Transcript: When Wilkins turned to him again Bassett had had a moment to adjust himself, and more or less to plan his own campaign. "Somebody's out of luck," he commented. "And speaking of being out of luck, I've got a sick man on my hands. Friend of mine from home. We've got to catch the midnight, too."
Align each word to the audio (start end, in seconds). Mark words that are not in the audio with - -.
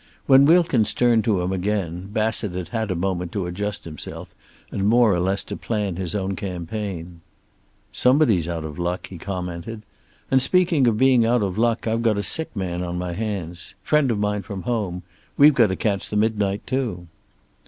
When 0.25 0.47
Wilkins 0.47 0.95
turned 0.95 1.23
to 1.25 1.41
him 1.41 1.51
again 1.51 2.09
Bassett 2.11 2.53
had 2.53 2.69
had 2.69 2.89
a 2.89 2.95
moment 2.95 3.31
to 3.33 3.45
adjust 3.45 3.85
himself, 3.85 4.29
and 4.71 4.87
more 4.89 5.13
or 5.13 5.19
less 5.19 5.43
to 5.43 5.55
plan 5.55 5.97
his 5.97 6.15
own 6.15 6.35
campaign. 6.35 7.21
"Somebody's 7.91 8.47
out 8.47 8.65
of 8.65 8.79
luck," 8.79 9.09
he 9.09 9.19
commented. 9.19 9.83
"And 10.31 10.41
speaking 10.41 10.87
of 10.87 10.97
being 10.97 11.23
out 11.23 11.43
of 11.43 11.55
luck, 11.55 11.85
I've 11.85 12.01
got 12.01 12.17
a 12.17 12.23
sick 12.23 12.49
man 12.55 12.81
on 12.81 12.97
my 12.97 13.13
hands. 13.13 13.75
Friend 13.83 14.09
of 14.09 14.17
mine 14.17 14.41
from 14.41 14.63
home. 14.63 15.03
We've 15.37 15.53
got 15.53 15.67
to 15.67 15.75
catch 15.75 16.09
the 16.09 16.15
midnight, 16.17 16.65
too." 16.65 17.05